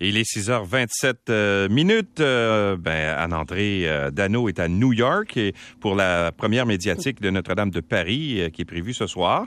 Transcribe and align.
Il 0.00 0.16
est 0.16 0.28
6h27 0.28 1.14
euh, 1.30 1.68
minutes. 1.68 2.18
Euh, 2.20 2.76
ben, 2.76 3.16
Anne-André 3.16 3.82
euh, 3.88 4.10
Dano 4.10 4.48
est 4.48 4.58
à 4.58 4.66
New 4.68 4.92
York 4.92 5.36
et 5.36 5.54
pour 5.80 5.94
la 5.94 6.32
première 6.32 6.66
médiatique 6.66 7.20
de 7.20 7.30
Notre-Dame 7.30 7.70
de 7.70 7.80
Paris 7.80 8.40
euh, 8.40 8.48
qui 8.50 8.62
est 8.62 8.66
prévue 8.66 8.92
ce 8.92 9.06
soir. 9.06 9.46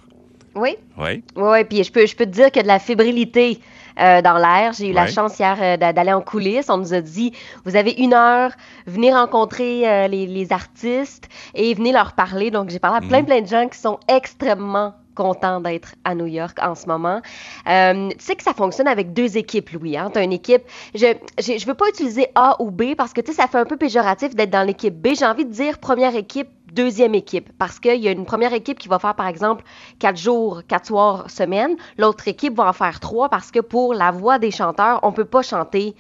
Oui. 0.56 0.76
Oui. 0.98 1.22
Oui, 1.36 1.64
puis 1.66 1.84
je 1.84 1.92
peux, 1.92 2.06
je 2.06 2.16
peux 2.16 2.26
te 2.26 2.32
dire 2.32 2.46
qu'il 2.48 2.58
y 2.58 2.60
a 2.62 2.64
de 2.64 2.68
la 2.70 2.80
fébrilité 2.80 3.60
dans 3.98 4.38
l'air. 4.40 4.74
J'ai 4.74 4.90
eu 4.90 4.94
la 4.94 5.06
chance 5.08 5.38
hier 5.40 5.78
d'a- 5.78 5.92
d'aller 5.94 6.14
en 6.14 6.22
coulisses. 6.22 6.70
On 6.70 6.78
nous 6.78 6.94
a 6.96 7.02
dit, 7.02 7.32
vous 7.66 7.76
avez 7.76 7.92
une 7.92 8.14
heure, 8.14 8.52
venez 8.88 9.12
rencontrer 9.14 10.08
les, 10.08 10.26
les 10.28 10.54
artistes 10.54 11.30
et 11.56 11.74
venez 11.76 11.92
leur 11.92 12.14
parler. 12.14 12.50
Donc, 12.52 12.70
j'ai 12.70 12.80
parlé 12.80 12.98
à 13.06 13.08
plein, 13.08 13.24
plein 13.24 13.42
de 13.42 13.48
gens 13.48 13.68
qui 13.68 13.78
sont 13.78 14.00
extrêmement 14.08 14.94
contents 15.18 15.60
d'être 15.60 15.96
à 16.04 16.14
New 16.14 16.28
York 16.28 16.58
en 16.62 16.76
ce 16.76 16.86
moment. 16.86 17.22
Euh, 17.68 18.10
tu 18.10 18.16
sais 18.24 18.36
que 18.36 18.44
ça 18.44 18.54
fonctionne 18.54 18.88
avec 18.88 19.14
deux 19.14 19.36
équipes, 19.36 19.72
Louis. 19.72 19.98
Hein? 19.98 20.12
Tu 20.14 20.20
as 20.20 20.24
une 20.24 20.34
équipe... 20.34 20.62
Je 20.94 21.08
je 21.40 21.66
veux 21.66 21.74
pas 21.74 21.90
utiliser 21.90 22.28
A 22.36 22.62
ou 22.62 22.70
B 22.70 22.96
parce 22.96 23.14
que, 23.14 23.22
tu 23.22 23.32
sais, 23.32 23.42
ça 23.42 23.48
fait 23.48 23.58
un 23.58 23.66
peu 23.66 23.78
péjoratif 23.78 24.36
d'être 24.36 24.52
dans 24.52 24.66
l'équipe 24.66 24.94
B. 24.94 25.10
J'ai 25.18 25.26
envie 25.26 25.46
de 25.46 25.52
dire 25.52 25.80
première 25.80 26.16
équipe, 26.16 26.50
deuxième 26.74 27.16
équipe. 27.16 27.50
Parce 27.58 27.80
qu'il 27.80 27.96
y 28.02 28.08
a 28.08 28.12
une 28.12 28.26
première 28.26 28.54
équipe 28.54 28.78
qui 28.80 28.88
va 28.88 29.00
faire, 29.00 29.16
par 29.16 29.28
exemple, 29.28 29.64
quatre 30.00 30.18
jours, 30.18 30.62
quatre 30.68 30.86
soirs 30.88 31.30
semaine. 31.30 31.76
L'autre 31.98 32.28
équipe 32.28 32.56
va 32.56 32.68
en 32.68 32.74
faire 32.74 33.00
trois 33.00 33.30
parce 33.30 33.52
que 33.52 33.60
pour 33.60 33.94
la 33.94 34.12
voix 34.12 34.40
des 34.40 34.52
chanteurs, 34.52 35.00
on 35.04 35.12
peut 35.12 35.26
pas 35.26 35.42
chanter 35.42 35.96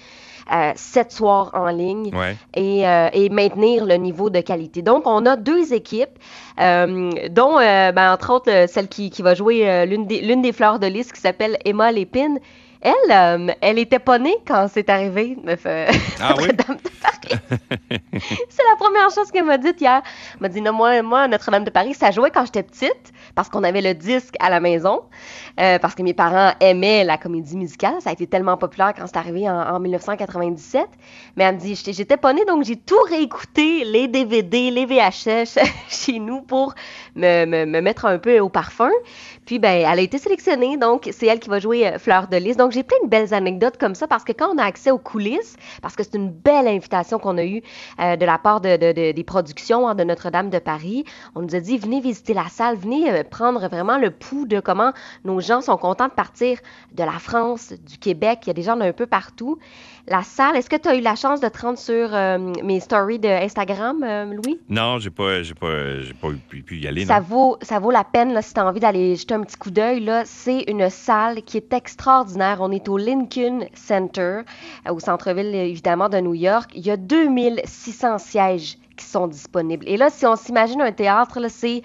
euh, 0.54 0.72
sept 0.76 1.12
soirs 1.12 1.52
en 1.54 1.68
ligne 1.68 2.16
Ouais. 2.16 2.38
et, 2.56 2.88
euh, 2.88 3.10
et 3.12 3.30
maintenir 3.30 3.86
le 3.86 3.96
niveau 3.96 4.30
de 4.30 4.40
qualité. 4.40 4.82
Donc, 4.82 5.04
on 5.06 5.26
a 5.26 5.36
deux 5.36 5.74
équipes, 5.74 6.18
euh, 6.60 7.12
dont, 7.30 7.58
ben, 7.58 8.14
entre 8.14 8.32
autres, 8.34 8.66
celle 8.70 8.88
qui, 8.88 9.10
qui 9.10 9.22
va 9.22 9.34
jouer 9.36 9.86
l'une 9.86 10.06
des, 10.08 10.22
l'une 10.22 10.42
des 10.42 10.54
fleurs 10.54 10.80
de 10.80 10.88
lys 10.88 11.12
qui 11.12 11.20
s'appelle 11.20 11.58
Emma 11.66 11.92
Lépine. 11.92 12.40
Elle, 12.82 12.94
euh, 13.12 13.54
elle 13.62 13.80
était 13.80 14.00
pas 14.00 14.20
née 14.20 14.36
quand 14.48 14.68
c'est 14.72 14.90
arrivé. 14.90 15.38
euh, 15.66 15.88
Ah 16.22 16.34
oui? 16.38 16.48
Notre-Dame 16.48 16.78
de 16.78 16.90
Paris. 17.02 17.42
c'est 18.50 18.64
la 18.64 18.76
première 18.78 19.10
chose 19.10 19.32
qu'elle 19.32 19.46
m'a 19.46 19.58
dite 19.58 19.82
hier. 19.82 20.02
Elle 20.36 20.42
m'a 20.42 20.50
dit, 20.50 20.62
non, 20.62 20.74
moi, 20.74 21.02
moi, 21.02 21.28
Notre-Dame 21.28 21.64
de 21.64 21.70
Paris, 21.70 21.94
ça 21.94 22.12
jouait 22.12 22.32
quand 22.32 22.46
j'étais 22.46 22.64
petite, 22.64 23.14
parce 23.36 23.50
qu'on 23.50 23.64
avait 23.64 23.82
le 23.82 23.94
disque 23.94 24.36
à 24.40 24.50
la 24.50 24.60
maison, 24.60 25.02
euh, 25.60 25.80
parce 25.80 25.96
que 25.96 26.04
mes 26.04 26.14
parents 26.14 26.54
aimaient 26.60 27.04
la 27.04 27.18
comédie 27.18 27.58
musicale. 27.58 27.96
Ça 28.00 28.12
a 28.12 28.14
été 28.14 28.28
tellement 28.28 28.58
populaire 28.58 28.94
quand 28.96 29.06
c'est 29.08 29.18
arrivé 29.18 29.50
en, 29.50 29.60
en 29.60 29.80
1997. 29.80 30.86
Mais 31.36 31.44
elle 31.46 31.56
me 31.56 31.60
dit, 31.60 31.76
j'étais 31.76 32.18
pas 32.18 32.34
née, 32.34 32.46
donc 32.46 32.64
j'ai 32.64 32.76
tout 32.78 33.02
réécouté, 33.10 33.84
les 33.86 34.08
DVD, 34.08 34.72
les 34.72 34.86
VHS 34.86 35.58
chez 35.90 36.20
nous 36.20 36.42
pour 36.42 36.74
me, 37.16 37.46
me, 37.46 37.66
me 37.66 37.82
mettre 37.82 38.06
un 38.06 38.20
peu 38.20 38.40
au 38.40 38.50
parfum. 38.50 38.90
Puis, 39.46 39.60
ben, 39.60 39.86
elle 39.90 40.00
a 40.00 40.02
été 40.02 40.18
sélectionnée, 40.18 40.78
donc 40.78 41.10
c'est 41.12 41.26
elle 41.26 41.40
qui 41.40 41.50
va 41.50 41.60
jouer 41.60 41.94
Fleur 42.00 42.28
de 42.28 42.36
Lys. 42.38 42.58
Donc, 42.58 42.67
j'ai 42.72 42.84
plein 42.84 42.98
de 43.04 43.10
belles 43.10 43.34
anecdotes 43.34 43.78
comme 43.78 43.96
ça 43.96 44.08
parce 44.08 44.24
que 44.24 44.32
quand 44.32 44.50
on 44.54 44.58
a 44.58 44.64
accès 44.64 44.92
aux 44.92 44.98
coulisses, 44.98 45.56
parce 45.82 45.96
que 45.96 46.04
c'est 46.04 46.16
une 46.16 46.30
belle 46.32 46.68
invitation 46.68 47.20
qu'on 47.20 47.38
a 47.38 47.44
eue 47.46 47.62
euh, 48.00 48.16
de 48.16 48.26
la 48.26 48.38
part 48.38 48.62
de, 48.62 48.78
de- 48.78 48.92
de- 48.92 49.12
des 49.12 49.24
productions 49.24 49.88
hein, 49.88 49.96
de 49.96 50.04
Notre-Dame 50.04 50.50
de 50.50 50.60
Paris, 50.60 51.04
on 51.36 51.42
nous 51.42 51.56
a 51.56 51.60
dit 51.60 51.78
venez 51.78 52.02
visiter 52.02 52.34
la 52.34 52.48
salle, 52.50 52.78
venez 52.78 53.12
euh, 53.12 53.24
prendre 53.24 53.68
vraiment 53.68 53.98
le 53.98 54.12
pouls 54.12 54.46
de 54.46 54.60
comment 54.60 54.92
nos 55.26 55.40
gens 55.40 55.62
sont 55.62 55.78
contents 55.78 56.08
de 56.08 56.12
partir 56.14 56.60
de 56.94 57.04
la 57.04 57.12
France, 57.20 57.74
du 57.88 57.98
Québec. 57.98 58.40
Il 58.44 58.48
y 58.48 58.52
a 58.52 58.54
des 58.54 58.62
gens 58.64 58.76
d'un 58.78 58.94
peu 58.94 59.06
partout. 59.06 59.58
La 60.10 60.24
salle, 60.24 60.56
est-ce 60.56 60.70
que 60.70 60.78
tu 60.78 60.88
as 60.88 60.96
eu 60.96 61.02
la 61.02 61.16
chance 61.16 61.42
de 61.42 61.50
te 61.50 61.60
rendre 61.62 61.78
sur 61.78 62.16
euh, 62.16 62.38
mes 62.64 62.80
stories 62.80 63.20
de 63.20 63.28
Instagram, 63.28 64.32
Louis? 64.32 64.58
Non, 64.70 65.00
j'ai 65.00 65.10
pas, 65.10 65.44
j'ai 65.44 65.54
pas, 65.54 66.00
j'ai 66.00 66.14
pas 66.14 66.30
pu, 66.48 66.62
pu 66.64 66.78
y 66.78 66.88
aller. 66.88 67.06
Ça 67.06 67.20
vaut, 67.20 67.58
ça 67.62 67.80
vaut 67.80 67.92
la 67.92 68.06
peine 68.06 68.32
là, 68.32 68.42
si 68.42 68.54
tu 68.54 68.60
as 68.62 68.66
envie 68.66 68.80
d'aller 68.80 69.16
jeter 69.18 69.34
un 69.34 69.42
petit 69.42 69.58
coup 69.58 69.70
d'œil. 69.72 70.00
là. 70.00 70.24
C'est 70.26 70.62
une 70.70 70.90
salle 70.90 71.42
qui 71.44 71.58
est 71.58 71.74
extraordinaire. 71.74 72.57
On 72.60 72.72
est 72.72 72.88
au 72.90 72.98
Lincoln 72.98 73.68
Center, 73.74 74.42
euh, 74.88 74.94
au 74.94 75.00
centre-ville 75.00 75.54
évidemment 75.56 76.10
de 76.10 76.20
New 76.20 76.34
York. 76.34 76.72
Il 76.76 76.86
y 76.86 76.92
a 76.92 76.98
2600 76.98 78.18
sièges 78.18 78.78
qui 78.98 79.06
sont 79.06 79.28
disponibles. 79.28 79.88
Et 79.88 79.96
là, 79.98 80.10
si 80.10 80.26
on 80.26 80.36
s'imagine 80.36 80.82
un 80.82 80.92
théâtre, 80.92 81.40
c'est 81.50 81.82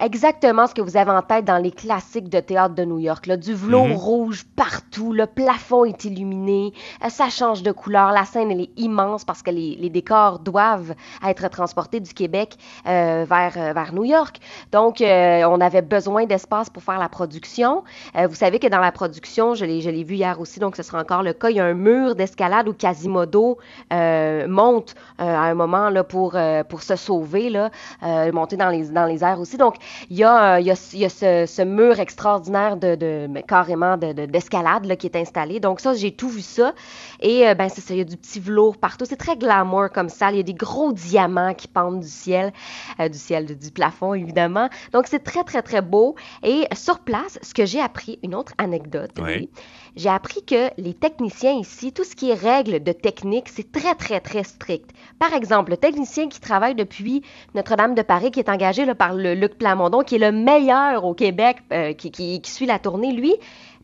exactement 0.00 0.66
ce 0.66 0.74
que 0.74 0.80
vous 0.80 0.96
avez 0.96 1.10
en 1.10 1.22
tête 1.22 1.44
dans 1.44 1.58
les 1.58 1.70
classiques 1.70 2.28
de 2.30 2.40
théâtre 2.40 2.74
de 2.74 2.84
New 2.84 2.98
York. 2.98 3.26
Là. 3.26 3.36
Du 3.36 3.54
velours 3.54 3.88
Mhm. 3.88 3.96
rouge 3.96 4.44
partout, 4.56 5.12
le 5.12 5.26
plafond 5.26 5.84
est 5.84 6.04
illuminé, 6.04 6.72
euh, 7.04 7.08
ça 7.08 7.28
change 7.28 7.62
de 7.62 7.72
couleur, 7.72 8.10
la 8.12 8.24
scène 8.24 8.50
elle 8.50 8.62
est 8.62 8.70
immense 8.78 9.24
parce 9.24 9.42
que 9.42 9.50
les, 9.50 9.76
les 9.76 9.90
décors 9.90 10.38
doivent 10.38 10.94
être 11.26 11.48
transportés 11.50 12.00
du 12.00 12.14
Québec 12.14 12.56
euh, 12.86 13.26
vers, 13.28 13.52
euh, 13.56 13.72
vers 13.74 13.92
New 13.92 14.04
York. 14.04 14.38
Donc, 14.72 15.00
euh, 15.00 15.44
on 15.44 15.60
avait 15.60 15.82
besoin 15.82 16.24
d'espace 16.24 16.70
pour 16.70 16.82
faire 16.82 16.98
la 16.98 17.08
production. 17.08 17.84
Euh, 18.16 18.26
vous 18.26 18.34
savez 18.34 18.58
que 18.58 18.68
dans 18.68 18.80
la 18.80 18.92
production, 18.92 19.54
je 19.54 19.64
l'ai 19.66 20.04
vu 20.04 20.14
hier 20.14 20.40
aussi, 20.40 20.58
donc 20.58 20.76
ce 20.76 20.82
sera 20.82 21.00
encore 21.00 21.22
le 21.22 21.32
cas, 21.34 21.50
il 21.50 21.56
y 21.56 21.60
a 21.60 21.64
un 21.64 21.74
mur 21.74 22.14
d'escalade 22.14 22.66
où 22.68 22.72
Quasimodo 22.72 23.58
monte 23.90 24.94
à 25.18 25.24
un 25.42 25.54
moment 25.54 25.90
là, 25.90 26.02
pour, 26.02 26.32
euh, 26.60 26.64
pour 26.64 26.82
se 26.82 26.96
sauver, 26.96 27.50
là, 27.50 27.70
euh, 28.02 28.30
monter 28.32 28.56
dans 28.56 28.68
les, 28.68 28.88
dans 28.88 29.06
les 29.06 29.24
airs 29.24 29.40
aussi. 29.40 29.56
Donc, 29.56 29.76
il 30.10 30.16
y 30.16 30.24
a, 30.24 30.54
euh, 30.54 30.60
il 30.60 30.66
y 30.66 30.70
a, 30.70 30.90
il 30.92 30.98
y 31.00 31.04
a 31.04 31.08
ce, 31.08 31.44
ce 31.46 31.62
mur 31.62 31.98
extraordinaire 32.00 32.76
de, 32.76 32.94
de 32.94 33.26
mais 33.28 33.42
carrément 33.42 33.96
de- 33.96 34.12
de- 34.12 34.26
d'escalade 34.26 34.84
là, 34.84 34.96
qui 34.96 35.06
est 35.06 35.16
installé. 35.16 35.60
Donc 35.60 35.80
ça, 35.80 35.94
j'ai 35.94 36.12
tout 36.12 36.28
vu 36.28 36.42
ça. 36.42 36.72
Et 37.20 37.48
euh, 37.48 37.54
ben 37.54 37.68
c'est 37.68 37.80
ça, 37.80 37.94
il 37.94 37.98
y 37.98 38.00
a 38.00 38.04
du 38.04 38.16
petit 38.16 38.40
velours 38.40 38.76
partout. 38.76 39.04
C'est 39.08 39.16
très 39.16 39.36
glamour 39.36 39.90
comme 39.92 40.08
ça. 40.08 40.30
Il 40.30 40.36
y 40.36 40.40
a 40.40 40.42
des 40.42 40.54
gros 40.54 40.92
diamants 40.92 41.54
qui 41.54 41.68
pendent 41.68 42.00
du 42.00 42.08
ciel, 42.08 42.52
du 42.98 43.18
ciel, 43.18 43.46
du 43.58 43.70
plafond 43.70 44.14
évidemment. 44.14 44.68
Donc 44.92 45.06
c'est 45.06 45.22
très 45.24 45.44
très 45.44 45.62
très 45.62 45.82
beau. 45.82 46.14
Et 46.42 46.66
sur 46.74 47.00
place, 47.00 47.38
ce 47.42 47.54
que 47.54 47.64
j'ai 47.66 47.80
appris, 47.80 48.18
une 48.22 48.34
autre 48.34 48.52
anecdote. 48.58 49.12
Oui, 49.20 49.48
j'ai 49.96 50.08
appris 50.08 50.42
que 50.44 50.70
les 50.78 50.94
techniciens 50.94 51.52
ici, 51.52 51.92
tout 51.92 52.04
ce 52.04 52.16
qui 52.16 52.30
est 52.30 52.34
règles 52.34 52.82
de 52.82 52.92
technique, 52.92 53.48
c'est 53.48 53.70
très, 53.70 53.94
très, 53.94 54.20
très 54.20 54.42
strict. 54.42 54.90
Par 55.18 55.34
exemple, 55.34 55.70
le 55.70 55.76
technicien 55.76 56.28
qui 56.28 56.40
travaille 56.40 56.74
depuis 56.74 57.22
Notre-Dame 57.54 57.94
de 57.94 58.02
Paris, 58.02 58.30
qui 58.30 58.40
est 58.40 58.48
engagé 58.48 58.86
par 58.94 59.14
le 59.14 59.34
Luc 59.34 59.58
Plamondon, 59.58 60.02
qui 60.02 60.14
est 60.14 60.18
le 60.18 60.32
meilleur 60.32 61.04
au 61.04 61.14
Québec, 61.14 61.58
euh, 61.72 61.92
qui- 61.92 62.10
qui 62.10 62.40
suit 62.50 62.66
la 62.66 62.78
tournée, 62.78 63.12
lui, 63.12 63.34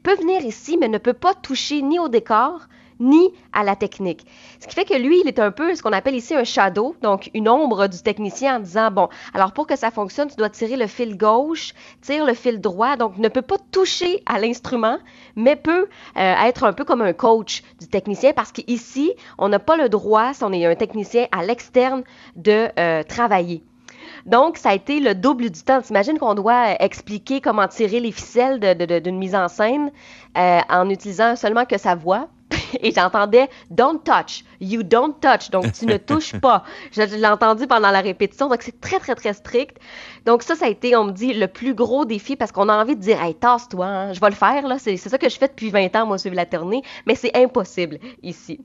peut 0.02 0.14
venir 0.16 0.44
ici, 0.44 0.78
mais 0.80 0.88
ne 0.88 0.98
peut 0.98 1.12
pas 1.12 1.34
toucher 1.34 1.82
ni 1.82 1.98
au 1.98 2.08
décor, 2.08 2.60
ni 3.00 3.32
à 3.52 3.64
la 3.64 3.76
technique. 3.76 4.26
Ce 4.60 4.66
qui 4.66 4.74
fait 4.74 4.84
que 4.84 4.94
lui, 4.94 5.20
il 5.20 5.28
est 5.28 5.38
un 5.38 5.50
peu 5.50 5.74
ce 5.74 5.82
qu'on 5.82 5.92
appelle 5.92 6.14
ici 6.14 6.34
un 6.34 6.44
shadow, 6.44 6.94
donc 7.02 7.30
une 7.34 7.48
ombre 7.48 7.86
du 7.86 8.02
technicien 8.02 8.56
en 8.56 8.60
disant, 8.60 8.90
bon, 8.90 9.08
alors 9.34 9.52
pour 9.52 9.66
que 9.66 9.76
ça 9.76 9.90
fonctionne, 9.90 10.28
tu 10.28 10.36
dois 10.36 10.50
tirer 10.50 10.76
le 10.76 10.86
fil 10.86 11.16
gauche, 11.16 11.72
tire 12.02 12.24
le 12.24 12.34
fil 12.34 12.60
droit, 12.60 12.96
donc 12.96 13.18
ne 13.18 13.28
peut 13.28 13.42
pas 13.42 13.58
toucher 13.70 14.22
à 14.26 14.38
l'instrument, 14.38 14.98
mais 15.36 15.56
peut 15.56 15.88
euh, 16.16 16.34
être 16.44 16.64
un 16.64 16.72
peu 16.72 16.84
comme 16.84 17.02
un 17.02 17.12
coach 17.12 17.62
du 17.80 17.86
technicien 17.86 18.32
parce 18.32 18.52
qu'ici, 18.52 19.12
on 19.38 19.48
n'a 19.48 19.58
pas 19.58 19.76
le 19.76 19.88
droit, 19.88 20.34
si 20.34 20.44
on 20.44 20.52
est 20.52 20.66
un 20.66 20.74
technicien 20.74 21.26
à 21.32 21.44
l'externe, 21.44 22.02
de 22.36 22.68
euh, 22.78 23.02
travailler. 23.02 23.62
Donc, 24.26 24.56
ça 24.56 24.70
a 24.70 24.74
été 24.74 25.00
le 25.00 25.14
double 25.14 25.50
du 25.50 25.62
temps. 25.62 25.80
T'imagines 25.80 26.18
qu'on 26.18 26.34
doit 26.34 26.68
euh, 26.68 26.74
expliquer 26.80 27.40
comment 27.40 27.68
tirer 27.68 28.00
les 28.00 28.12
ficelles 28.12 28.60
d'une 28.60 29.18
mise 29.18 29.34
en 29.34 29.48
scène 29.48 29.90
en 30.34 30.88
utilisant 30.90 31.36
seulement 31.36 31.64
que 31.64 31.78
sa 31.78 31.94
voix? 31.94 32.28
Et 32.80 32.92
j'entendais 32.92 33.48
Don't 33.70 34.00
touch, 34.04 34.44
you 34.60 34.82
don't 34.82 35.14
touch, 35.20 35.50
donc 35.50 35.72
tu 35.72 35.86
ne 35.86 35.96
touches 36.08 36.38
pas. 36.40 36.64
Je, 36.92 37.02
l'ai 37.02 37.26
entendu 37.26 37.66
pendant 37.66 37.90
la 37.90 38.00
répétition, 38.00 38.48
donc 38.48 38.62
c'est 38.62 38.80
très, 38.80 38.98
très, 38.98 39.14
très 39.14 39.32
strict. 39.32 39.76
Donc 40.26 40.42
ça, 40.42 40.54
ça 40.54 40.66
a 40.66 40.68
été, 40.68 40.96
on 40.96 41.04
me 41.04 41.12
dit, 41.12 41.32
le 41.32 41.46
plus 41.46 41.74
gros 41.74 42.04
défi 42.04 42.36
parce 42.36 42.52
qu'on 42.52 42.68
a 42.68 42.76
envie 42.76 42.96
de 42.96 43.00
dire, 43.00 43.22
hey, 43.22 43.34
tasse-toi, 43.34 43.86
hein, 43.86 44.12
je 44.12 44.20
vais 44.20 44.28
le 44.28 44.34
faire, 44.34 44.66
là. 44.66 44.78
C'est 44.78 44.96
ça 44.96 45.18
que 45.18 45.28
je 45.28 45.38
fais 45.38 45.48
depuis 45.48 45.70
20 45.70 45.94
ans, 45.96 46.06
moi, 46.06 46.18
suivre 46.18 46.36
la 46.36 46.46
tournée, 46.46 46.82
mais 47.06 47.14
c'est 47.14 47.36
impossible 47.36 47.98
ici. 48.22 48.60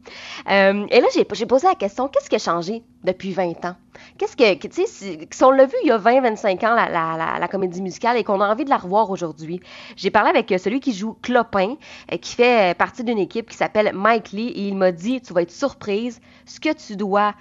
Euh, 0.49 0.85
et 0.89 0.99
là, 0.99 1.07
j'ai 1.13 1.45
posé 1.45 1.67
la 1.67 1.75
question, 1.75 2.07
qu'est-ce 2.07 2.29
qui 2.29 2.35
a 2.35 2.39
changé 2.39 2.83
depuis 3.03 3.31
20 3.31 3.65
ans? 3.65 3.75
Qu'est-ce 4.17 4.35
que, 4.35 4.55
tu 4.55 4.69
sais, 4.71 4.87
si, 4.87 5.19
si 5.29 5.43
on 5.43 5.51
l'a 5.51 5.65
vu 5.65 5.75
il 5.83 5.89
y 5.89 5.91
a 5.91 5.97
20, 5.97 6.21
25 6.21 6.63
ans, 6.63 6.73
la, 6.73 6.89
la, 6.89 7.15
la, 7.17 7.39
la 7.39 7.47
comédie 7.47 7.81
musicale, 7.81 8.17
et 8.17 8.23
qu'on 8.23 8.41
a 8.41 8.49
envie 8.49 8.65
de 8.65 8.69
la 8.69 8.77
revoir 8.77 9.09
aujourd'hui, 9.11 9.61
j'ai 9.95 10.09
parlé 10.09 10.29
avec 10.29 10.51
euh, 10.51 10.57
celui 10.57 10.79
qui 10.79 10.93
joue 10.93 11.15
Clopin, 11.21 11.75
euh, 12.11 12.17
qui 12.17 12.35
fait 12.35 12.75
partie 12.77 13.03
d'une 13.03 13.19
équipe 13.19 13.49
qui 13.49 13.57
s'appelle 13.57 13.92
Mike 13.93 14.31
Lee, 14.31 14.49
et 14.49 14.67
il 14.67 14.75
m'a 14.75 14.91
dit, 14.91 15.21
tu 15.21 15.33
vas 15.33 15.41
être 15.43 15.51
surprise, 15.51 16.19
ce 16.45 16.59
que 16.59 16.73
tu 16.73 16.95
dois 16.95 17.33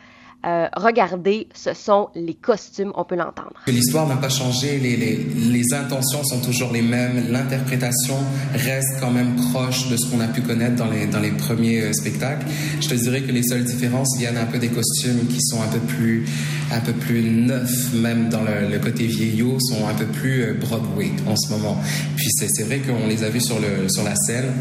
euh, 0.44 0.66
regarder, 0.76 1.48
ce 1.54 1.72
sont 1.74 2.08
les 2.14 2.34
costumes, 2.34 2.92
on 2.94 3.04
peut 3.04 3.14
l'entendre. 3.16 3.54
L'histoire 3.66 4.08
n'a 4.08 4.16
pas 4.16 4.28
changé, 4.28 4.78
les, 4.78 4.96
les, 4.96 5.16
les 5.16 5.74
intentions 5.74 6.24
sont 6.24 6.40
toujours 6.40 6.72
les 6.72 6.82
mêmes, 6.82 7.30
l'interprétation 7.30 8.16
reste 8.54 9.00
quand 9.00 9.10
même 9.10 9.36
proche 9.52 9.88
de 9.88 9.96
ce 9.96 10.10
qu'on 10.10 10.20
a 10.20 10.28
pu 10.28 10.42
connaître 10.42 10.76
dans 10.76 10.90
les, 10.90 11.06
dans 11.06 11.20
les 11.20 11.30
premiers 11.30 11.82
euh, 11.82 11.92
spectacles. 11.92 12.46
Je 12.80 12.88
te 12.88 12.94
dirais 12.94 13.22
que 13.22 13.32
les 13.32 13.42
seules 13.42 13.64
différences 13.64 14.16
viennent 14.18 14.36
un 14.36 14.46
peu 14.46 14.58
des 14.58 14.68
costumes 14.68 15.26
qui 15.28 15.40
sont 15.40 15.62
un 15.62 15.68
peu 15.68 15.80
plus, 15.80 16.24
un 16.72 16.80
peu 16.80 16.92
plus 16.92 17.22
neufs, 17.22 17.92
même 17.94 18.28
dans 18.28 18.42
le, 18.42 18.68
le 18.70 18.78
côté 18.78 19.06
vieillot, 19.06 19.58
sont 19.60 19.86
un 19.86 19.94
peu 19.94 20.06
plus 20.06 20.42
euh, 20.42 20.54
Broadway 20.54 21.12
en 21.26 21.36
ce 21.36 21.52
moment. 21.52 21.76
Puis 22.16 22.26
c'est 22.30 22.64
vrai 22.64 22.80
qu'on 22.80 23.06
les 23.06 23.22
a 23.24 23.30
vus 23.30 23.40
sur, 23.40 23.58
le, 23.60 23.88
sur 23.88 24.04
la 24.04 24.16
scène, 24.16 24.52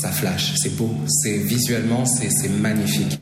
ça 0.00 0.10
flash, 0.10 0.54
c'est 0.56 0.76
beau, 0.76 0.90
c'est 1.08 1.38
visuellement, 1.38 2.04
c'est 2.06 2.48
magnifique. 2.48 3.20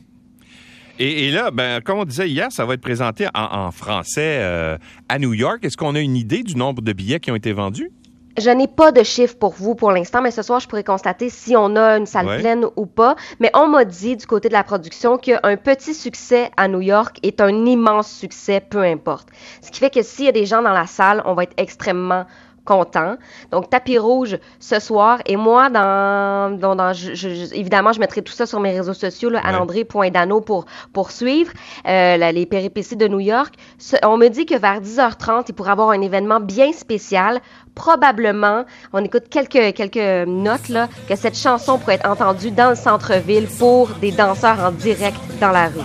Et, 0.99 1.27
et 1.27 1.31
là, 1.31 1.51
ben, 1.51 1.81
comme 1.81 1.99
on 1.99 2.05
disait 2.05 2.29
hier, 2.29 2.47
ça 2.51 2.65
va 2.65 2.73
être 2.75 2.81
présenté 2.81 3.27
en, 3.35 3.65
en 3.67 3.71
français 3.71 4.39
euh, 4.41 4.77
à 5.09 5.19
New 5.19 5.33
York. 5.33 5.59
Est-ce 5.63 5.75
qu'on 5.77 5.95
a 5.95 5.99
une 5.99 6.15
idée 6.15 6.43
du 6.43 6.55
nombre 6.55 6.81
de 6.81 6.93
billets 6.93 7.19
qui 7.19 7.31
ont 7.31 7.35
été 7.35 7.51
vendus? 7.51 7.91
Je 8.37 8.49
n'ai 8.49 8.67
pas 8.67 8.91
de 8.91 9.01
chiffres 9.01 9.37
pour 9.37 9.53
vous 9.53 9.75
pour 9.75 9.91
l'instant, 9.93 10.21
mais 10.21 10.29
ce 10.31 10.41
soir, 10.41 10.59
je 10.59 10.67
pourrais 10.67 10.83
constater 10.83 11.29
si 11.29 11.55
on 11.55 11.77
a 11.77 11.95
une 11.97 12.05
salle 12.05 12.25
Ouais. 12.27 12.39
pleine 12.39 12.65
ou 12.75 12.85
pas. 12.85 13.15
Mais 13.39 13.49
on 13.53 13.67
m'a 13.69 13.85
dit 13.85 14.17
du 14.17 14.25
côté 14.27 14.49
de 14.49 14.53
la 14.53 14.63
production 14.65 15.17
qu'un 15.17 15.55
petit 15.55 15.93
succès 15.93 16.51
à 16.57 16.67
New 16.67 16.81
York 16.81 17.17
est 17.23 17.39
un 17.39 17.65
immense 17.65 18.11
succès, 18.11 18.59
peu 18.61 18.83
importe. 18.83 19.29
Ce 19.61 19.71
qui 19.71 19.79
fait 19.79 19.89
que 19.89 20.01
s'il 20.01 20.25
y 20.25 20.27
a 20.29 20.33
des 20.33 20.45
gens 20.45 20.61
dans 20.61 20.73
la 20.73 20.85
salle, 20.85 21.21
on 21.25 21.33
va 21.33 21.43
être 21.43 21.53
extrêmement 21.55 22.25
content. 22.65 23.15
Donc, 23.51 23.69
tapis 23.69 23.97
rouge 23.97 24.37
ce 24.59 24.79
soir. 24.79 25.19
Et 25.25 25.35
moi, 25.37 25.69
dans, 25.69 26.57
dans, 26.59 26.75
dans- 26.75 26.93
je- 26.93 27.13
je- 27.13 27.53
évidemment, 27.55 27.93
je 27.93 27.99
mettrai 27.99 28.21
tout 28.21 28.33
ça 28.33 28.45
sur 28.45 28.59
mes 28.59 28.71
réseaux 28.77 28.93
sociaux, 28.93 29.29
là, 29.29 29.39
Ouais. 29.39 29.49
anandré.dano 29.49 30.41
pour, 30.41 30.65
pour 30.91 31.11
suivre 31.11 31.51
euh, 31.87 32.17
la- 32.17 32.31
les 32.31 32.45
péripéties 32.45 32.95
de 32.97 33.07
New 33.07 33.19
York. 33.19 33.53
Ce- 33.77 33.95
on 34.03 34.17
me 34.17 34.27
dit 34.27 34.45
que 34.45 34.55
vers 34.57 34.81
10h30, 34.81 35.45
il 35.49 35.53
pourrait 35.53 35.69
y 35.69 35.71
avoir 35.71 35.89
un 35.91 36.01
événement 36.01 36.39
bien 36.39 36.71
spécial. 36.73 37.39
Probablement, 37.75 38.65
on 38.93 39.03
écoute 39.03 39.25
quelques, 39.29 39.73
quelques 39.75 40.27
notes, 40.27 40.69
là, 40.69 40.87
que 41.07 41.15
cette 41.15 41.37
chanson 41.37 41.77
pourrait 41.77 41.95
être 41.95 42.09
entendue 42.09 42.51
dans 42.51 42.69
le 42.69 42.75
centre-ville 42.75 43.47
pour 43.59 43.89
des 44.01 44.11
danseurs 44.11 44.59
en 44.59 44.71
direct 44.71 45.17
dans 45.39 45.51
la 45.51 45.67
rue. 45.67 45.81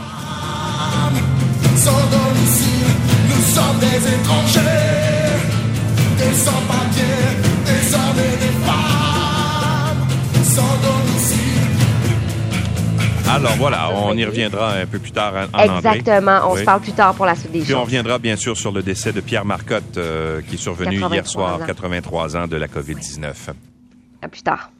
Alors 13.40 13.56
voilà, 13.56 13.90
on 13.94 14.16
y 14.16 14.24
reviendra 14.24 14.74
un 14.74 14.86
peu 14.86 14.98
plus 14.98 15.12
tard 15.12 15.32
en, 15.54 15.58
en. 15.58 15.76
Exactement. 15.78 16.40
On 16.50 16.52
Oui. 16.54 16.60
se 16.60 16.64
parle 16.64 16.80
plus 16.82 16.92
tard 16.92 17.14
pour 17.14 17.24
la 17.26 17.34
suite 17.34 17.52
des 17.52 17.60
Puis 17.60 17.74
on 17.74 17.82
reviendra 17.84 18.18
bien 18.18 18.36
sûr 18.36 18.56
sur 18.56 18.70
le 18.70 18.82
décès 18.82 19.12
de 19.12 19.20
Pierre 19.20 19.44
Marcotte, 19.46 19.96
euh, 19.96 20.42
qui 20.46 20.56
est 20.56 20.58
survenu 20.58 20.96
hier 20.96 21.08
83 21.24 21.24
soir, 21.24 21.54
ans. 21.62 21.66
83 21.66 22.36
ans 22.36 22.46
de 22.46 22.56
la 22.56 22.66
COVID-19. 22.68 23.32
À 24.22 24.28
plus 24.28 24.42
tard. 24.42 24.70